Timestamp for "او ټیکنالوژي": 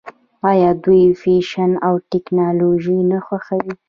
1.85-2.99